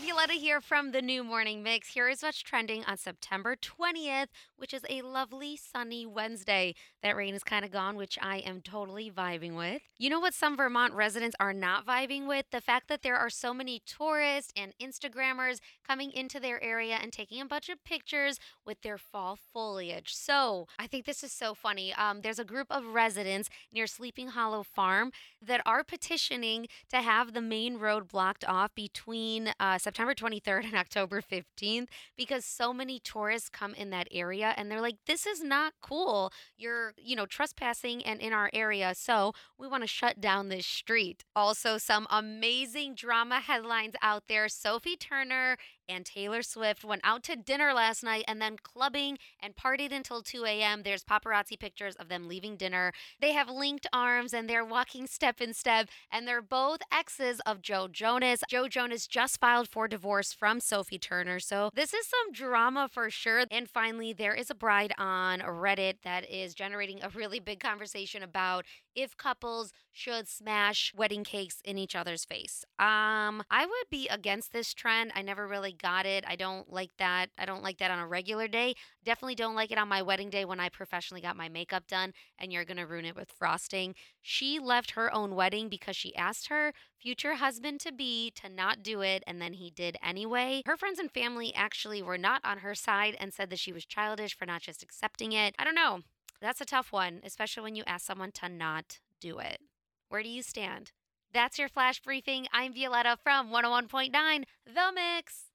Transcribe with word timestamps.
Violetta 0.00 0.34
here 0.34 0.60
from 0.60 0.92
the 0.92 1.02
New 1.02 1.24
Morning 1.24 1.60
Mix. 1.60 1.88
Here 1.88 2.08
is 2.08 2.22
what's 2.22 2.40
trending 2.40 2.84
on 2.84 2.96
September 2.96 3.56
20th, 3.56 4.28
which 4.56 4.72
is 4.72 4.82
a 4.88 5.02
lovely 5.02 5.56
sunny 5.56 6.06
Wednesday. 6.06 6.74
That 7.02 7.16
rain 7.16 7.34
is 7.34 7.42
kind 7.42 7.64
of 7.64 7.72
gone, 7.72 7.96
which 7.96 8.16
I 8.22 8.38
am 8.38 8.60
totally 8.60 9.10
vibing 9.10 9.56
with. 9.56 9.82
You 9.98 10.10
know 10.10 10.20
what 10.20 10.34
some 10.34 10.56
Vermont 10.56 10.94
residents 10.94 11.34
are 11.40 11.52
not 11.52 11.84
vibing 11.84 12.28
with? 12.28 12.46
The 12.52 12.60
fact 12.60 12.86
that 12.88 13.02
there 13.02 13.16
are 13.16 13.30
so 13.30 13.52
many 13.52 13.80
tourists 13.86 14.52
and 14.56 14.72
Instagrammers 14.80 15.58
coming 15.86 16.12
into 16.12 16.38
their 16.38 16.62
area 16.62 16.98
and 17.00 17.12
taking 17.12 17.40
a 17.40 17.46
bunch 17.46 17.68
of 17.68 17.82
pictures 17.82 18.38
with 18.64 18.82
their 18.82 18.98
fall 18.98 19.36
foliage. 19.52 20.14
So 20.14 20.68
I 20.78 20.86
think 20.86 21.06
this 21.06 21.24
is 21.24 21.32
so 21.32 21.54
funny. 21.54 21.92
Um, 21.94 22.20
there's 22.20 22.38
a 22.38 22.44
group 22.44 22.68
of 22.70 22.86
residents 22.86 23.48
near 23.72 23.88
Sleeping 23.88 24.28
Hollow 24.28 24.62
Farm 24.62 25.10
that 25.42 25.60
are 25.66 25.82
petitioning 25.82 26.68
to 26.90 26.98
have 26.98 27.32
the 27.32 27.40
main 27.40 27.78
road 27.78 28.06
blocked 28.06 28.44
off 28.44 28.74
between 28.74 29.52
uh, 29.58 29.78
September 29.88 30.14
23rd 30.14 30.64
and 30.64 30.74
October 30.74 31.22
15th 31.22 31.86
because 32.14 32.44
so 32.44 32.74
many 32.74 32.98
tourists 32.98 33.48
come 33.48 33.72
in 33.72 33.88
that 33.88 34.06
area 34.10 34.52
and 34.54 34.70
they're 34.70 34.82
like, 34.82 34.96
this 35.06 35.24
is 35.24 35.42
not 35.42 35.72
cool. 35.80 36.30
You're, 36.58 36.92
you 36.98 37.16
know, 37.16 37.24
trespassing 37.24 38.04
and 38.04 38.20
in 38.20 38.34
our 38.34 38.50
area. 38.52 38.92
So 38.94 39.32
we 39.56 39.66
want 39.66 39.84
to 39.84 39.86
shut 39.86 40.20
down 40.20 40.50
this 40.50 40.66
street. 40.66 41.24
Also, 41.34 41.78
some 41.78 42.06
amazing 42.10 42.96
drama 42.96 43.40
headlines 43.40 43.94
out 44.02 44.24
there. 44.28 44.50
Sophie 44.50 44.98
Turner 44.98 45.56
and 45.88 46.04
Taylor 46.04 46.42
Swift 46.42 46.84
went 46.84 47.02
out 47.04 47.22
to 47.24 47.36
dinner 47.36 47.72
last 47.72 48.02
night 48.02 48.24
and 48.28 48.40
then 48.40 48.56
clubbing 48.62 49.18
and 49.40 49.56
partied 49.56 49.92
until 49.92 50.22
2 50.22 50.44
a.m. 50.44 50.82
There's 50.82 51.04
paparazzi 51.04 51.58
pictures 51.58 51.94
of 51.96 52.08
them 52.08 52.28
leaving 52.28 52.56
dinner. 52.56 52.92
They 53.20 53.32
have 53.32 53.48
linked 53.48 53.86
arms 53.92 54.32
and 54.32 54.48
they're 54.48 54.64
walking 54.64 55.06
step 55.18 55.40
in 55.40 55.54
step, 55.54 55.88
and 56.10 56.26
they're 56.26 56.42
both 56.42 56.80
exes 56.92 57.40
of 57.46 57.62
Joe 57.62 57.88
Jonas. 57.88 58.42
Joe 58.48 58.68
Jonas 58.68 59.06
just 59.06 59.40
filed 59.40 59.68
for 59.68 59.88
divorce 59.88 60.32
from 60.32 60.60
Sophie 60.60 60.98
Turner, 60.98 61.40
so 61.40 61.70
this 61.74 61.94
is 61.94 62.06
some 62.06 62.32
drama 62.32 62.88
for 62.90 63.10
sure. 63.10 63.44
And 63.50 63.68
finally, 63.68 64.12
there 64.12 64.34
is 64.34 64.50
a 64.50 64.54
bride 64.54 64.92
on 64.98 65.40
Reddit 65.40 66.02
that 66.02 66.28
is 66.30 66.54
generating 66.54 67.02
a 67.02 67.08
really 67.10 67.40
big 67.40 67.60
conversation 67.60 68.22
about 68.22 68.64
if 68.98 69.16
couples 69.16 69.72
should 69.92 70.26
smash 70.26 70.92
wedding 70.96 71.22
cakes 71.22 71.60
in 71.64 71.78
each 71.78 71.94
other's 71.94 72.24
face. 72.24 72.64
Um, 72.80 73.44
I 73.48 73.64
would 73.64 73.90
be 73.90 74.08
against 74.08 74.52
this 74.52 74.74
trend. 74.74 75.12
I 75.14 75.22
never 75.22 75.46
really 75.46 75.72
got 75.72 76.04
it. 76.04 76.24
I 76.26 76.34
don't 76.34 76.68
like 76.72 76.90
that. 76.98 77.30
I 77.38 77.46
don't 77.46 77.62
like 77.62 77.78
that 77.78 77.92
on 77.92 78.00
a 78.00 78.08
regular 78.08 78.48
day. 78.48 78.74
Definitely 79.04 79.36
don't 79.36 79.54
like 79.54 79.70
it 79.70 79.78
on 79.78 79.86
my 79.86 80.02
wedding 80.02 80.30
day 80.30 80.44
when 80.44 80.58
I 80.58 80.68
professionally 80.68 81.20
got 81.20 81.36
my 81.36 81.48
makeup 81.48 81.86
done 81.86 82.12
and 82.38 82.52
you're 82.52 82.64
going 82.64 82.76
to 82.76 82.86
ruin 82.86 83.04
it 83.04 83.14
with 83.14 83.30
frosting. 83.30 83.94
She 84.20 84.58
left 84.58 84.92
her 84.92 85.14
own 85.14 85.36
wedding 85.36 85.68
because 85.68 85.96
she 85.96 86.16
asked 86.16 86.48
her 86.48 86.72
future 87.00 87.36
husband 87.36 87.78
to 87.80 87.92
be 87.92 88.32
to 88.32 88.48
not 88.48 88.82
do 88.82 89.00
it 89.00 89.22
and 89.28 89.40
then 89.40 89.52
he 89.52 89.70
did 89.70 89.96
anyway. 90.02 90.62
Her 90.66 90.76
friends 90.76 90.98
and 90.98 91.10
family 91.10 91.54
actually 91.54 92.02
were 92.02 92.18
not 92.18 92.40
on 92.44 92.58
her 92.58 92.74
side 92.74 93.16
and 93.20 93.32
said 93.32 93.50
that 93.50 93.60
she 93.60 93.72
was 93.72 93.86
childish 93.86 94.36
for 94.36 94.44
not 94.44 94.62
just 94.62 94.82
accepting 94.82 95.30
it. 95.32 95.54
I 95.56 95.62
don't 95.62 95.76
know. 95.76 96.00
That's 96.40 96.60
a 96.60 96.64
tough 96.64 96.92
one, 96.92 97.20
especially 97.24 97.64
when 97.64 97.74
you 97.74 97.82
ask 97.86 98.06
someone 98.06 98.32
to 98.32 98.48
not 98.48 99.00
do 99.20 99.38
it. 99.38 99.60
Where 100.08 100.22
do 100.22 100.28
you 100.28 100.42
stand? 100.42 100.92
That's 101.32 101.58
your 101.58 101.68
flash 101.68 102.00
briefing. 102.00 102.46
I'm 102.52 102.72
Violetta 102.72 103.18
from 103.22 103.50
101.9 103.50 104.44
The 104.64 104.92
Mix. 104.94 105.47